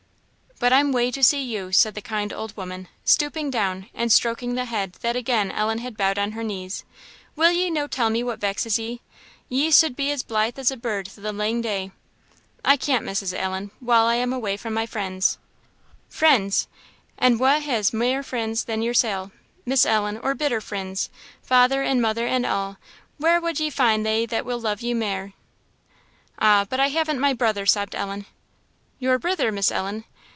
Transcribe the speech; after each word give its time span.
"But 0.59 0.71
I'm 0.71 0.91
wae 0.91 1.09
to 1.09 1.23
see 1.23 1.41
you," 1.41 1.71
said 1.71 1.95
the 1.95 2.03
kind 2.03 2.31
old 2.31 2.55
woman, 2.55 2.87
stooping 3.03 3.49
down 3.49 3.89
and 3.95 4.11
stroking 4.11 4.53
the 4.53 4.65
head 4.65 4.93
that 5.01 5.15
again 5.15 5.49
Ellen 5.49 5.79
had 5.79 5.97
bowed 5.97 6.19
on 6.19 6.33
her 6.33 6.43
knees; 6.43 6.83
"will 7.35 7.51
ye 7.51 7.71
no 7.71 7.87
tell 7.87 8.11
me 8.11 8.21
what 8.21 8.39
vexes 8.39 8.77
ye? 8.77 9.01
Ye 9.49 9.71
suld 9.71 9.95
be 9.95 10.11
as 10.11 10.21
blithe 10.21 10.59
as 10.59 10.69
a 10.69 10.77
bird 10.77 11.07
the 11.07 11.33
lang 11.33 11.61
day." 11.61 11.89
"I 12.63 12.77
can't, 12.77 13.03
Mrs. 13.03 13.35
Allen, 13.35 13.71
while 13.79 14.05
I 14.05 14.17
am 14.17 14.31
away 14.31 14.55
from 14.55 14.75
my 14.75 14.85
friends." 14.85 15.39
"Friends! 16.09 16.67
and 17.17 17.39
wha 17.39 17.59
has 17.61 17.91
mair 17.91 18.21
frinds 18.21 18.65
than 18.65 18.83
yoursel,' 18.83 19.31
Miss 19.65 19.83
Ellen, 19.83 20.19
or 20.19 20.35
better 20.35 20.61
frinds? 20.61 21.09
father 21.41 21.81
and 21.81 21.99
mother 21.99 22.27
and 22.27 22.45
a'; 22.45 22.77
where 23.17 23.41
wad 23.41 23.59
ye 23.59 23.71
find 23.71 24.05
thae 24.05 24.27
that 24.27 24.45
will 24.45 24.59
love 24.61 24.81
you 24.81 24.93
mair?" 24.93 25.33
"Ah, 26.37 26.67
but 26.69 26.79
I 26.79 26.89
haven't 26.89 27.19
my 27.19 27.33
brother!" 27.33 27.65
sobbed 27.65 27.95
Ellen. 27.95 28.27
"Your 28.99 29.17
brither, 29.17 29.51
Miss 29.51 29.71
Ellen? 29.71 30.03